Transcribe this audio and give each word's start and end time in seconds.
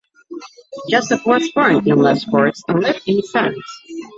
Josep 0.91 1.27
was 1.27 1.51
born 1.51 1.87
in 1.87 1.99
Les 1.99 2.25
Corts 2.25 2.63
and 2.67 2.81
lived 2.81 3.03
in 3.05 3.17
Sants. 3.19 3.61